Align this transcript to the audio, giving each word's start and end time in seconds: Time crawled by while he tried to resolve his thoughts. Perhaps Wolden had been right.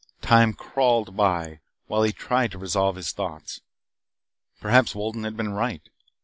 Time 0.23 0.51
crawled 0.53 1.15
by 1.15 1.59
while 1.85 2.01
he 2.01 2.11
tried 2.11 2.49
to 2.49 2.57
resolve 2.57 2.95
his 2.95 3.11
thoughts. 3.11 3.61
Perhaps 4.59 4.95
Wolden 4.95 5.25
had 5.25 5.37
been 5.37 5.53
right. 5.53 5.91